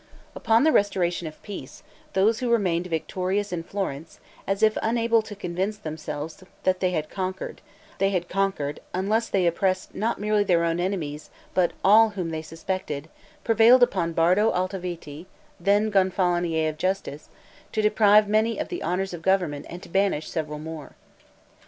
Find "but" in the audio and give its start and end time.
11.53-11.73